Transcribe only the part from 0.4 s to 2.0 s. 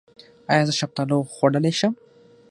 ایا زه شفتالو خوړلی شم؟